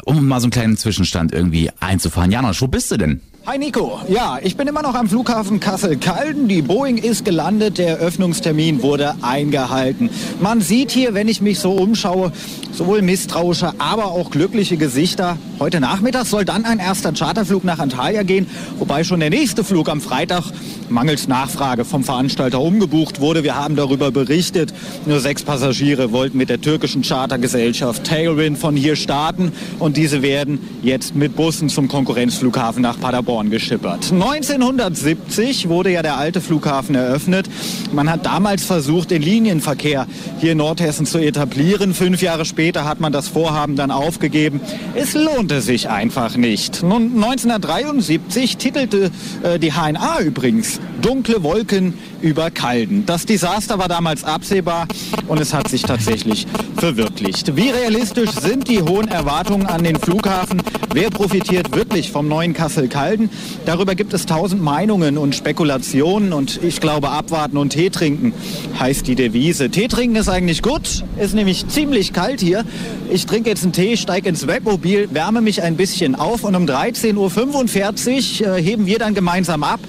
Um 0.06 0.28
mal 0.28 0.40
so 0.40 0.46
einen 0.46 0.52
kleinen 0.52 0.78
Zwischenstand 0.78 1.32
irgendwie 1.34 1.70
einzufahren. 1.80 2.32
Janosch, 2.32 2.62
wo 2.62 2.68
bist 2.68 2.92
du 2.92 2.98
denn? 2.98 3.22
Hi 3.46 3.58
Nico, 3.58 4.00
ja, 4.08 4.40
ich 4.42 4.56
bin 4.56 4.70
immer 4.70 4.82
noch 4.82 4.96
am 4.96 5.10
Flughafen 5.10 5.60
Kassel-Calden. 5.60 6.48
Die 6.48 6.62
Boeing 6.62 6.98
ist 6.98 7.26
gelandet, 7.26 7.78
der 7.78 7.98
Öffnungstermin 7.98 8.82
wurde 8.82 9.16
eingehalten. 9.22 10.10
Man 10.42 10.62
sieht 10.62 10.92
hier, 10.92 11.14
wenn 11.14 11.28
ich 11.28 11.42
mich 11.42 11.60
so 11.60 11.74
umschaue, 11.74 12.32
sowohl 12.72 13.02
misstrauische, 13.02 13.74
aber 13.80 14.06
auch 14.06 14.32
glückliche 14.32 14.78
Gesichter. 14.78 15.38
Heute 15.60 15.82
Nachmittag 15.82 16.26
soll 16.26 16.46
dann 16.46 16.64
ein 16.64 16.80
erster 16.80 17.12
Charterflug 17.12 17.66
nach 17.66 17.80
Antalya 17.80 18.24
gehen, 18.24 18.48
wobei 18.80 19.04
schon 19.04 19.20
der 19.20 19.30
nächste 19.30 19.66
Flug 19.66 19.90
am 19.90 20.00
Freitag 20.00 20.46
mangels 20.94 21.28
Nachfrage 21.28 21.84
vom 21.84 22.04
Veranstalter 22.04 22.62
umgebucht 22.62 23.20
wurde. 23.20 23.44
Wir 23.44 23.56
haben 23.56 23.76
darüber 23.76 24.12
berichtet. 24.12 24.74
Nur 25.06 25.20
sechs 25.20 25.44
Passagiere 25.44 26.12
wollten 26.12 26.38
mit 26.38 26.50
der 26.50 26.62
türkischen 26.62 27.02
Chartergesellschaft 27.02 28.06
Tailwind 28.06 28.58
von 28.58 28.76
hier 28.76 28.96
starten 28.96 29.52
und 29.80 29.98
diese 29.98 30.22
werden 30.22 30.60
jetzt 30.84 31.16
mit 31.16 31.36
Bussen 31.36 31.70
zum 31.70 31.88
Konkurrenzflughafen 31.88 32.82
nach 32.82 33.00
Paderborn 33.00 33.50
geschippert. 33.50 34.12
1970 34.12 35.68
wurde 35.68 35.92
ja 35.92 36.04
der 36.04 36.18
alte 36.18 36.42
Flughafen 36.42 36.96
eröffnet. 36.96 37.50
Man 37.92 38.10
hat 38.10 38.26
damals 38.26 38.64
versucht, 38.64 39.12
den 39.12 39.22
Linienverkehr 39.22 40.08
hier 40.40 40.52
in 40.52 40.60
Nordhessen 40.60 41.06
zu 41.06 41.18
etablieren. 41.18 41.94
Fünf 41.94 42.22
Jahre 42.22 42.46
später 42.46 42.86
hat 42.86 43.00
man 43.00 43.12
das 43.12 43.28
Vorhaben 43.28 43.76
dann 43.76 43.90
aufgegeben. 43.90 44.62
Es 44.94 45.16
lohnte 45.16 45.62
sich 45.62 45.90
einfach 45.90 46.38
nicht. 46.38 46.84
Nun, 46.84 47.16
1973 47.16 48.58
titelte 48.58 49.10
äh, 49.42 49.58
die 49.58 49.74
HNA 49.74 50.22
übrigens 50.22 50.80
Dunkle 51.02 51.44
Wolken 51.44 51.94
über 52.22 52.50
Kalden. 52.52 53.06
Das 53.06 53.26
Desaster 53.26 53.78
war 53.78 53.88
damals 53.88 54.24
absehbar 54.24 54.88
und 55.28 55.40
es 55.40 55.54
hat 55.54 55.68
sich 55.68 55.82
tatsächlich 55.82 56.48
verwirklicht. 56.78 57.56
Wie 57.56 57.70
realistisch 57.70 58.32
sind 58.32 58.68
die 58.70 58.82
hohen 58.82 59.08
Erwartungen 59.10 59.66
an 59.66 59.84
den 59.84 59.98
Flughafen? 59.98 60.62
Wer 60.94 61.10
profitiert 61.10 61.76
wirklich 61.76 62.12
vom 62.12 62.28
neuen 62.28 62.54
Kassel-Calden? 62.54 63.30
Darüber 63.66 63.96
gibt 63.96 64.14
es 64.14 64.26
tausend 64.26 64.62
Meinungen 64.62 65.18
und 65.18 65.36
Spekulationen 65.36 66.34
und 66.34 66.62
ich 66.64 66.80
glaube, 66.80 67.10
abwarten 67.10 67.58
und 67.58 67.72
Tee 67.72 67.90
trinken 67.90 68.34
heißt 68.80 69.08
die 69.08 69.16
Devise. 69.16 69.70
Tee 69.70 69.88
trinken 69.88 70.16
ist 70.16 70.30
eigentlich 70.30 70.62
gut, 70.62 71.04
ist 71.20 71.34
nämlich 71.34 71.68
ziemlich 71.68 72.14
kalt 72.14 72.42
hier. 72.42 72.64
Ich 73.10 73.26
trinke 73.26 73.50
jetzt 73.50 73.64
einen 73.64 73.74
Tee, 73.74 73.98
steige 73.98 74.30
ins 74.30 74.48
Webmobil, 74.48 75.10
wärme 75.12 75.42
mich 75.42 75.64
ein 75.64 75.76
bisschen 75.76 76.16
auf 76.16 76.44
und 76.44 76.56
um 76.56 76.66
13.45 76.66 78.42
Uhr 78.46 78.58
äh, 78.58 78.62
heben 78.62 78.86
wir 78.86 79.00
dann 79.00 79.16
gemeinsam 79.16 79.64
ab. 79.64 79.80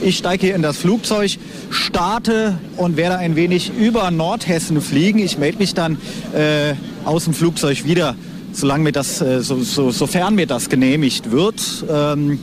Ich 0.00 0.18
steige 0.18 0.46
hier 0.46 0.54
in 0.54 0.62
das 0.62 0.76
Flugzeug, 0.76 1.38
starte 1.70 2.58
und 2.76 2.96
werde 2.96 3.18
ein 3.18 3.34
wenig 3.34 3.72
über 3.76 4.10
Nordhessen 4.10 4.80
fliegen. 4.80 5.18
Ich 5.18 5.38
melde 5.38 5.58
mich 5.58 5.74
dann 5.74 5.98
äh, 6.34 6.74
aus 7.04 7.24
dem 7.24 7.34
Flugzeug 7.34 7.84
wieder, 7.84 8.14
solange 8.52 8.84
mir 8.84 8.92
das, 8.92 9.20
äh, 9.20 9.40
so, 9.40 9.60
so, 9.62 9.90
sofern 9.90 10.36
mir 10.36 10.46
das 10.46 10.68
genehmigt 10.68 11.32
wird. 11.32 11.60
Ähm, 11.90 12.38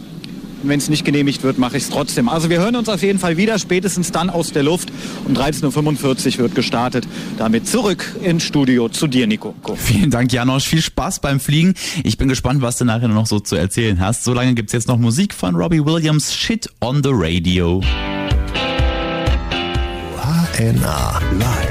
wenn 0.70 0.80
es 0.80 0.90
nicht 0.90 1.06
genehmigt 1.06 1.44
wird, 1.44 1.58
mache 1.58 1.78
ich 1.78 1.84
es 1.84 1.90
trotzdem. 1.90 2.30
Also 2.30 2.50
wir 2.50 2.60
hören 2.60 2.76
uns 2.76 2.90
auf 2.90 3.02
jeden 3.02 3.20
Fall 3.20 3.38
wieder, 3.38 3.60
spätestens 3.60 4.12
dann 4.12 4.30
aus 4.30 4.52
der 4.52 4.64
Luft. 4.64 4.92
Um 5.26 5.34
13.45 5.34 6.34
Uhr 6.34 6.40
wird 6.40 6.56
gestartet. 6.56 7.08
Damit 7.38 7.68
zurück 7.68 8.16
ins 8.24 8.44
Studio 8.44 8.90
zu 8.90 9.08
dir, 9.08 9.28
Nico. 9.28 9.56
Vielen 9.76 10.12
Dank, 10.12 10.32
Janosch. 10.32 10.66
Viel 10.66 10.82
Spaß 10.82 11.20
beim 11.20 11.40
Fliegen. 11.40 11.74
Ich 12.04 12.18
bin 12.18 12.28
gespannt, 12.28 12.62
was 12.62 12.78
du 12.78 12.86
nachher 12.86 13.08
noch 13.08 13.26
so 13.26 13.40
zu 13.40 13.56
erzählen 13.56 14.00
hast. 14.00 14.24
Solange 14.24 14.54
gibt 14.54 14.70
es 14.70 14.74
jetzt 14.74 14.88
noch 14.88 14.98
Musik 14.98 15.34
von 15.34 15.56
Robbie 15.56 15.84
Williams, 15.84 16.34
Shit 16.36 16.70
on 16.82 17.04
the 17.04 17.12
Radio. 17.12 17.82
HNA 20.58 21.20
live 21.38 21.65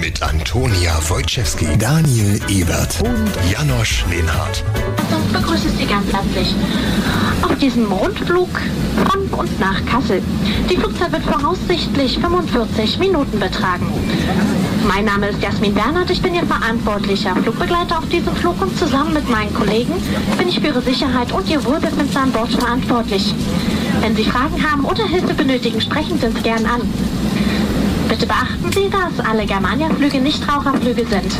mit 0.00 0.22
Antonia 0.22 0.98
Wojciechski, 1.08 1.76
Daniel 1.78 2.40
Ebert 2.48 3.00
und 3.02 3.30
Janosch 3.50 4.04
Lehnhardt. 4.10 4.64
Ich 5.26 5.32
begrüße 5.32 5.68
Sie 5.70 5.86
ganz 5.86 6.12
herzlich 6.12 6.54
auf 7.42 7.56
diesem 7.58 7.90
Rundflug 7.90 8.48
von 9.08 9.20
und 9.38 9.60
nach 9.60 9.84
Kassel. 9.86 10.22
Die 10.70 10.76
Flugzeit 10.76 11.12
wird 11.12 11.22
voraussichtlich 11.24 12.18
45 12.18 12.98
Minuten 12.98 13.38
betragen. 13.38 13.86
Mein 14.86 15.04
Name 15.04 15.28
ist 15.28 15.42
Jasmin 15.42 15.74
Bernhard, 15.74 16.10
ich 16.10 16.22
bin 16.22 16.34
Ihr 16.34 16.46
verantwortlicher 16.46 17.36
Flugbegleiter 17.36 17.98
auf 17.98 18.08
diesem 18.08 18.34
Flug 18.36 18.60
und 18.62 18.76
zusammen 18.78 19.14
mit 19.14 19.28
meinen 19.28 19.54
Kollegen 19.54 19.94
bin 20.38 20.48
ich 20.48 20.60
für 20.60 20.68
Ihre 20.68 20.82
Sicherheit 20.82 21.32
und 21.32 21.48
Ihr 21.48 21.64
Wohlbefinden 21.64 22.16
an 22.16 22.32
Bord 22.32 22.50
verantwortlich. 22.50 23.34
Wenn 24.00 24.16
Sie 24.16 24.24
Fragen 24.24 24.62
haben 24.62 24.84
oder 24.84 25.06
Hilfe 25.06 25.34
benötigen, 25.34 25.80
sprechen 25.80 26.18
Sie 26.18 26.26
uns 26.26 26.42
gern 26.42 26.66
an. 26.66 26.80
Bitte 28.12 28.26
beachten 28.26 28.70
Sie, 28.74 28.90
dass 28.90 29.24
alle 29.24 29.46
Germania-Flüge 29.46 30.20
Nichtraucherflüge 30.20 31.06
sind. 31.06 31.32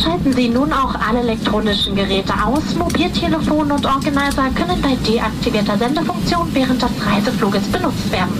Schalten 0.00 0.32
Sie 0.32 0.48
nun 0.48 0.72
auch 0.72 0.94
alle 0.94 1.18
elektronischen 1.18 1.96
Geräte 1.96 2.32
aus. 2.46 2.62
Mobiltelefon 2.78 3.72
und 3.72 3.84
Organizer 3.84 4.48
können 4.54 4.80
bei 4.80 4.94
deaktivierter 4.94 5.76
Sendefunktion 5.76 6.48
während 6.52 6.80
des 6.80 6.90
Reisefluges 7.04 7.64
benutzt 7.64 8.12
werden. 8.12 8.32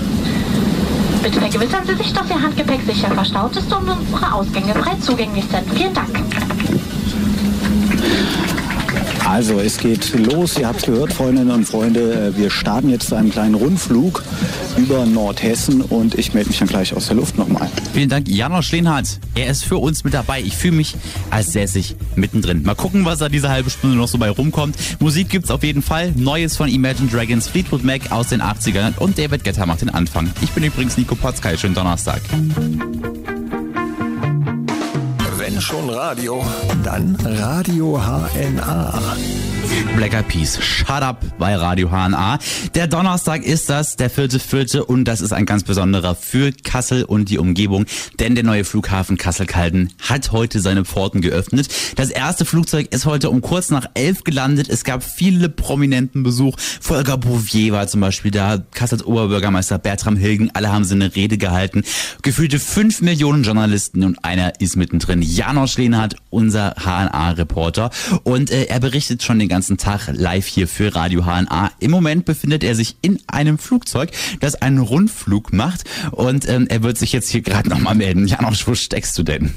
Bitte 1.20 1.40
vergewissern 1.40 1.82
Sie 1.84 1.96
sich, 1.96 2.12
dass 2.12 2.30
Ihr 2.30 2.40
Handgepäck 2.40 2.82
sicher 2.86 3.10
verstaut 3.10 3.56
ist 3.56 3.74
und 3.74 3.88
unsere 3.88 4.32
Ausgänge 4.32 4.72
frei 4.74 4.94
zugänglich 5.00 5.46
sind. 5.50 5.68
Vielen 5.74 5.94
Dank. 5.94 6.16
Also 9.34 9.58
es 9.58 9.78
geht 9.78 10.14
los, 10.14 10.56
ihr 10.58 10.68
habt 10.68 10.78
es 10.78 10.86
gehört, 10.86 11.12
Freundinnen 11.12 11.50
und 11.50 11.64
Freunde. 11.64 12.32
Wir 12.36 12.50
starten 12.50 12.88
jetzt 12.88 13.08
zu 13.08 13.16
einem 13.16 13.32
kleinen 13.32 13.56
Rundflug 13.56 14.22
über 14.76 15.06
Nordhessen 15.06 15.82
und 15.82 16.14
ich 16.14 16.34
melde 16.34 16.50
mich 16.50 16.60
dann 16.60 16.68
gleich 16.68 16.94
aus 16.94 17.08
der 17.08 17.16
Luft 17.16 17.36
nochmal. 17.36 17.68
Vielen 17.92 18.08
Dank, 18.08 18.28
Janosch 18.28 18.70
Lehnhardt. 18.70 19.18
Er 19.34 19.48
ist 19.48 19.64
für 19.64 19.78
uns 19.78 20.04
mit 20.04 20.14
dabei. 20.14 20.40
Ich 20.40 20.54
fühle 20.54 20.76
mich 20.76 20.94
als 21.30 21.52
sässig 21.52 21.96
mittendrin. 22.14 22.62
Mal 22.62 22.76
gucken, 22.76 23.04
was 23.06 23.18
da 23.18 23.28
diese 23.28 23.48
halbe 23.48 23.70
Stunde 23.70 23.96
noch 23.96 24.06
so 24.06 24.18
bei 24.18 24.30
rumkommt. 24.30 24.76
Musik 25.00 25.30
gibt's 25.30 25.50
auf 25.50 25.64
jeden 25.64 25.82
Fall. 25.82 26.12
Neues 26.14 26.56
von 26.56 26.68
Imagine 26.68 27.08
Dragons, 27.08 27.48
Fleetwood 27.48 27.82
Mac 27.82 28.12
aus 28.12 28.28
den 28.28 28.40
80ern 28.40 28.96
und 28.98 29.18
David 29.18 29.42
Guetta 29.42 29.66
macht 29.66 29.80
den 29.80 29.90
Anfang. 29.90 30.30
Ich 30.42 30.50
bin 30.50 30.62
übrigens 30.62 30.96
Nico 30.96 31.16
Potzkei. 31.16 31.56
Schönen 31.56 31.74
Donnerstag. 31.74 32.20
Schon 35.60 35.88
Radio, 35.88 36.44
dann 36.82 37.16
Radio 37.22 37.98
HNA. 37.98 39.43
Black 39.96 40.12
Eyed 40.14 40.28
Peas, 40.28 40.62
Shut 40.62 41.02
Up 41.02 41.24
bei 41.38 41.56
Radio 41.56 41.88
HNA. 41.88 42.38
Der 42.74 42.86
Donnerstag 42.86 43.44
ist 43.44 43.70
das, 43.70 43.96
der 43.96 44.10
vierte, 44.10 44.38
vierte 44.38 44.84
und 44.84 45.04
das 45.04 45.20
ist 45.20 45.32
ein 45.32 45.46
ganz 45.46 45.64
besonderer 45.64 46.14
für 46.14 46.52
Kassel 46.52 47.04
und 47.04 47.30
die 47.30 47.38
Umgebung, 47.38 47.86
denn 48.20 48.34
der 48.34 48.44
neue 48.44 48.64
Flughafen 48.64 49.16
Kassel-Calden 49.16 49.92
hat 50.00 50.32
heute 50.32 50.60
seine 50.60 50.84
Pforten 50.84 51.20
geöffnet. 51.20 51.68
Das 51.96 52.10
erste 52.10 52.44
Flugzeug 52.44 52.92
ist 52.92 53.06
heute 53.06 53.30
um 53.30 53.40
kurz 53.40 53.70
nach 53.70 53.86
elf 53.94 54.24
gelandet. 54.24 54.68
Es 54.68 54.84
gab 54.84 55.02
viele 55.02 55.48
prominenten 55.48 56.22
Besuch. 56.22 56.56
Volker 56.80 57.16
Bouvier 57.16 57.72
war 57.72 57.86
zum 57.86 58.00
Beispiel 58.00 58.30
da, 58.30 58.62
Kassels 58.72 59.04
Oberbürgermeister 59.04 59.78
Bertram 59.78 60.16
Hilgen, 60.16 60.50
alle 60.54 60.72
haben 60.72 60.84
sie 60.84 60.94
eine 60.94 61.14
Rede 61.16 61.38
gehalten. 61.38 61.82
Gefühlte 62.22 62.58
fünf 62.58 63.00
Millionen 63.00 63.42
Journalisten 63.42 64.04
und 64.04 64.24
einer 64.24 64.60
ist 64.60 64.76
mittendrin. 64.76 65.22
Janosch 65.22 65.78
Lehnhardt, 65.78 66.16
unser 66.30 66.74
HNA-Reporter 66.78 67.90
und 68.24 68.50
äh, 68.50 68.64
er 68.64 68.80
berichtet 68.80 69.22
schon 69.22 69.38
den 69.38 69.48
ganzen 69.48 69.63
Tag 69.78 70.08
live 70.12 70.46
hier 70.46 70.68
für 70.68 70.94
Radio 70.94 71.24
HNA. 71.24 71.72
Im 71.80 71.90
Moment 71.90 72.24
befindet 72.24 72.64
er 72.64 72.74
sich 72.74 72.96
in 73.02 73.18
einem 73.26 73.58
Flugzeug, 73.58 74.10
das 74.40 74.54
einen 74.54 74.78
Rundflug 74.78 75.52
macht 75.52 75.84
und 76.10 76.48
ähm, 76.48 76.66
er 76.68 76.82
wird 76.82 76.98
sich 76.98 77.12
jetzt 77.12 77.30
hier 77.30 77.40
gerade 77.40 77.68
nochmal 77.68 77.94
melden. 77.94 78.26
Janosch, 78.26 78.66
wo 78.66 78.74
steckst 78.74 79.16
du 79.18 79.22
denn? 79.22 79.54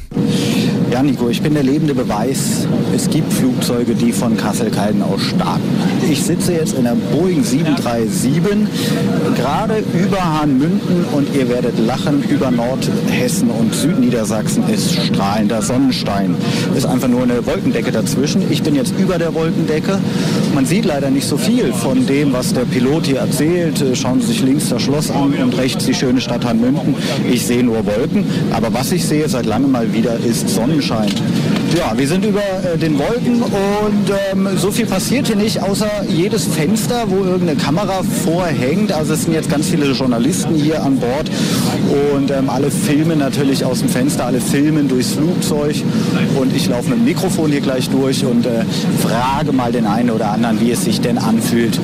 Ja, 0.91 1.03
Nico, 1.03 1.27
ich 1.27 1.41
bin 1.41 1.53
der 1.53 1.63
lebende 1.63 1.93
Beweis. 1.93 2.65
Es 2.95 3.09
gibt 3.09 3.31
Flugzeuge, 3.33 3.93
die 3.93 4.13
von 4.13 4.37
Kassel-Calden 4.37 5.01
aus 5.03 5.21
starten. 5.21 5.69
Ich 6.09 6.23
sitze 6.23 6.53
jetzt 6.53 6.75
in 6.75 6.85
der 6.85 6.95
Boeing 7.11 7.43
737, 7.43 8.31
gerade 9.35 9.83
über 9.93 10.23
Hahnmünden 10.23 11.03
und 11.11 11.35
ihr 11.35 11.49
werdet 11.49 11.77
lachen, 11.77 12.23
über 12.23 12.51
Nordhessen 12.51 13.49
und 13.49 13.75
Südniedersachsen 13.75 14.63
ist 14.69 14.95
strahlender 14.95 15.61
Sonnenstein. 15.61 16.35
Ist 16.75 16.85
einfach 16.85 17.09
nur 17.09 17.23
eine 17.23 17.45
Wolkendecke 17.45 17.91
dazwischen. 17.91 18.43
Ich 18.49 18.63
bin 18.63 18.73
jetzt 18.73 18.93
über 18.97 19.17
der 19.17 19.33
Wolkendecke. 19.33 19.99
Man 20.55 20.65
sieht 20.65 20.85
leider 20.85 21.09
nicht 21.09 21.27
so 21.27 21.37
viel 21.37 21.73
von 21.73 22.05
dem, 22.05 22.31
was 22.31 22.53
der 22.53 22.65
Pilot 22.65 23.07
hier 23.07 23.19
erzählt. 23.19 23.83
Schauen 23.93 24.21
Sie 24.21 24.27
sich 24.27 24.41
links 24.41 24.69
das 24.69 24.81
Schloss 24.81 25.11
an 25.11 25.33
und 25.33 25.57
rechts 25.57 25.85
die 25.85 25.93
schöne 25.93 26.21
Stadt 26.21 26.45
Hahnmünden. 26.45 26.95
Ich 27.29 27.45
sehe 27.45 27.63
nur 27.63 27.85
Wolken. 27.85 28.25
Aber 28.51 28.73
was 28.73 28.93
ich 28.93 29.05
sehe 29.05 29.27
seit 29.27 29.45
langem 29.45 29.71
mal 29.71 29.93
wieder 29.93 30.17
ist 30.17 30.49
Sonnenschein. 30.77 31.07
Sonnenschein. 31.09 31.47
Ja, 31.77 31.97
wir 31.97 32.07
sind 32.07 32.25
über 32.25 32.39
äh, 32.39 32.77
den 32.77 32.97
Wolken 32.97 33.41
und 33.41 34.11
ähm, 34.31 34.47
so 34.57 34.71
viel 34.71 34.85
passiert 34.85 35.27
hier 35.27 35.35
nicht, 35.35 35.61
außer 35.61 35.89
jedes 36.07 36.45
Fenster, 36.45 37.03
wo 37.07 37.25
irgendeine 37.25 37.59
Kamera 37.59 38.01
vorhängt. 38.23 38.91
Also 38.91 39.13
es 39.13 39.23
sind 39.23 39.33
jetzt 39.33 39.49
ganz 39.49 39.67
viele 39.67 39.91
Journalisten 39.91 40.55
hier 40.55 40.81
an 40.83 40.97
Bord 40.97 41.29
und 42.15 42.31
ähm, 42.31 42.49
alle 42.49 42.71
filmen 42.71 43.19
natürlich 43.19 43.65
aus 43.65 43.79
dem 43.79 43.89
Fenster, 43.89 44.25
alle 44.25 44.39
filmen 44.39 44.87
durchs 44.87 45.13
Flugzeug 45.13 45.75
und 46.39 46.55
ich 46.55 46.69
laufe 46.69 46.89
mit 46.89 46.99
dem 46.99 47.05
Mikrofon 47.05 47.51
hier 47.51 47.61
gleich 47.61 47.89
durch 47.89 48.23
und 48.23 48.45
äh, 48.45 48.63
frage 49.01 49.51
mal 49.51 49.71
den 49.71 49.85
einen 49.85 50.09
oder 50.09 50.31
anderen, 50.31 50.61
wie 50.61 50.71
es 50.71 50.85
sich 50.85 51.01
denn 51.01 51.17
anfühlt, 51.17 51.79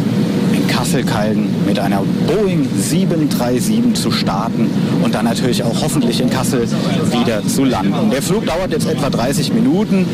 Kassel-Calden 0.84 1.48
mit 1.66 1.80
einer 1.80 2.02
Boeing 2.28 2.68
737 2.78 3.94
zu 3.94 4.12
starten 4.12 4.70
und 5.02 5.16
dann 5.16 5.24
natürlich 5.24 5.64
auch 5.64 5.82
hoffentlich 5.82 6.20
in 6.20 6.30
Kassel 6.30 6.68
wieder 7.10 7.42
zu 7.48 7.64
landen. 7.64 8.10
Der 8.12 8.22
Flug 8.22 8.46
dauert 8.46 8.72
jetzt 8.74 8.90
etwa 8.90 9.10
30 9.10 9.54
Minuten. 9.54 10.06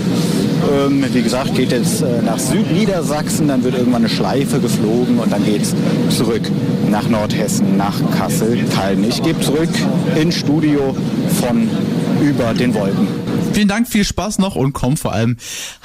Ähm, 0.86 1.04
wie 1.12 1.24
gesagt, 1.24 1.56
geht 1.56 1.72
jetzt 1.72 2.04
äh, 2.04 2.22
nach 2.24 2.38
Südniedersachsen, 2.38 3.48
dann 3.48 3.64
wird 3.64 3.80
irgendwann 3.80 4.04
eine 4.04 4.10
Schleife 4.10 4.60
geflogen 4.60 5.18
und 5.18 5.34
dann 5.34 5.44
geht 5.44 5.64
es 5.64 5.74
zurück 6.16 6.44
nach 6.88 7.10
Nordhessen, 7.10 7.76
nach 7.76 8.00
Kassel-Calden. 8.16 9.06
Ich 9.06 9.24
gebe 9.24 9.40
zurück 9.40 9.70
ins 10.22 10.36
Studio 10.36 10.96
von 11.42 11.68
über 12.22 12.54
den 12.54 12.76
Wolken. 12.76 13.08
Vielen 13.54 13.68
Dank, 13.68 13.88
viel 13.88 14.06
Spaß 14.06 14.40
noch 14.40 14.56
und 14.56 14.74
komm 14.74 14.96
vor 14.96 15.12
allem 15.12 15.38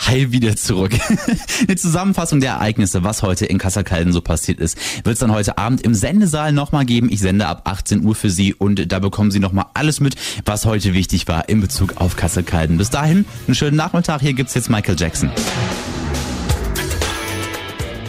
heil 0.06 0.32
wieder 0.32 0.54
zurück. 0.54 0.92
Eine 1.66 1.76
Zusammenfassung 1.76 2.40
der 2.40 2.52
Ereignisse, 2.52 3.02
was 3.04 3.22
heute 3.22 3.46
in 3.46 3.58
Kassel-Calden 3.58 4.12
so 4.12 4.20
passiert 4.20 4.60
ist, 4.60 4.76
wird 5.04 5.14
es 5.14 5.18
dann 5.18 5.32
heute 5.32 5.58
Abend 5.58 5.80
im 5.80 5.94
Sendesaal 5.94 6.52
nochmal 6.52 6.84
geben. 6.84 7.10
Ich 7.10 7.20
sende 7.20 7.46
ab 7.46 7.62
18 7.64 8.04
Uhr 8.04 8.14
für 8.14 8.30
Sie 8.30 8.54
und 8.54 8.92
da 8.92 8.98
bekommen 8.98 9.30
Sie 9.30 9.40
nochmal 9.40 9.66
alles 9.74 10.00
mit, 10.00 10.14
was 10.44 10.66
heute 10.66 10.94
wichtig 10.94 11.26
war 11.26 11.48
in 11.48 11.60
Bezug 11.60 11.96
auf 11.96 12.16
Kassel-Calden. 12.16 12.76
Bis 12.76 12.90
dahin, 12.90 13.24
einen 13.46 13.54
schönen 13.54 13.76
Nachmittag. 13.76 14.20
Hier 14.20 14.34
gibt's 14.34 14.54
jetzt 14.54 14.70
Michael 14.70 14.96
Jackson. 14.98 15.30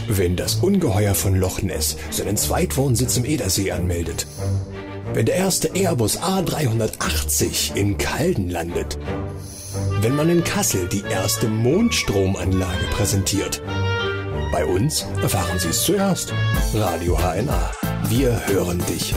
Wenn 0.08 0.36
das 0.36 0.56
Ungeheuer 0.56 1.16
von 1.16 1.36
Loch 1.36 1.62
Ness 1.62 1.98
seinen 2.12 2.38
Zweitwohnsitz 2.38 3.18
im 3.18 3.26
Edersee 3.26 3.72
anmeldet, 3.72 4.28
wenn 5.14 5.26
der 5.26 5.36
erste 5.36 5.70
Airbus 5.76 6.20
A380 6.20 7.76
in 7.76 7.98
Calden 7.98 8.50
landet, 8.50 8.98
wenn 10.02 10.16
man 10.16 10.30
in 10.30 10.44
Kassel 10.44 10.88
die 10.88 11.04
erste 11.10 11.48
Mondstromanlage 11.48 12.86
präsentiert. 12.92 13.62
Bei 14.52 14.66
uns 14.66 15.06
erfahren 15.22 15.60
Sie 15.60 15.70
es 15.70 15.84
zuerst. 15.84 16.34
Radio 16.74 17.18
HNA. 17.18 17.72
Wir 18.10 18.48
hören 18.48 18.84
dich. 18.88 19.14